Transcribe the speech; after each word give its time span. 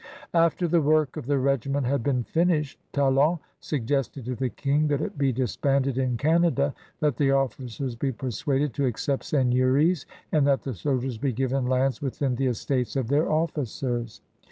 After 0.33 0.67
the 0.67 0.81
work 0.81 1.15
of 1.15 1.27
the 1.27 1.37
regiment 1.37 1.85
had 1.85 2.01
been 2.01 2.23
finished. 2.23 2.79
Talon 2.91 3.37
suggested 3.59 4.25
to 4.25 4.33
the 4.33 4.49
Eong 4.49 4.87
that 4.87 4.99
it 4.99 5.15
be 5.15 5.31
disbanded 5.31 5.95
in 5.95 6.17
Canada, 6.17 6.73
that 7.01 7.17
the 7.17 7.29
officers 7.29 7.95
be 7.95 8.11
persuaded 8.11 8.73
to 8.73 8.87
accept 8.87 9.23
seigneuries, 9.25 10.07
and 10.31 10.47
that 10.47 10.63
the 10.63 10.73
soldiers 10.73 11.19
be 11.19 11.31
given 11.31 11.67
lands 11.67 12.01
within 12.01 12.33
the 12.33 12.47
estates 12.47 12.95
of 12.95 13.09
their 13.09 13.31
officers. 13.31 14.21